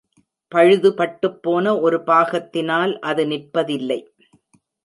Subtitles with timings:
[0.51, 3.99] பழுது பட்டுப்போன ஒரு பாகத்தினால் அது நிற்பதில்லை.